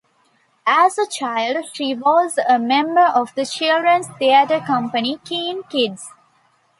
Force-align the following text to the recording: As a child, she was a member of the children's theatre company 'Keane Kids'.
As 0.65 0.97
a 0.97 1.05
child, 1.05 1.63
she 1.75 1.93
was 1.93 2.39
a 2.49 2.57
member 2.57 3.03
of 3.05 3.35
the 3.35 3.45
children's 3.45 4.07
theatre 4.17 4.59
company 4.59 5.19
'Keane 5.23 5.61
Kids'. 5.69 6.09